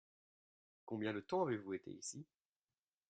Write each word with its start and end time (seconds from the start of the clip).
Combien 0.85 1.13
de 1.13 1.19
temps 1.19 1.43
avez-vous 1.43 1.73
été 1.75 1.91
ici? 1.91 2.25